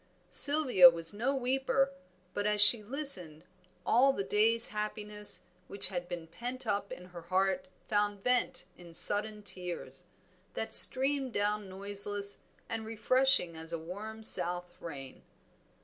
[0.31, 1.91] Sylvia was no weeper,
[2.33, 3.43] but as she listened,
[3.85, 8.95] all the day's happiness which had been pent up in her heart found vent in
[8.95, 10.05] sudden tears,
[10.55, 15.21] that streamed down noiseless and refreshing as a warm south rain.